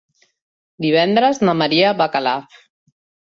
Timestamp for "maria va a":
1.61-2.13